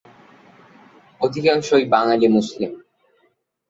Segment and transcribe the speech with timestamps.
[1.21, 2.71] অধিকাংশই বাঙালী মুসলিম।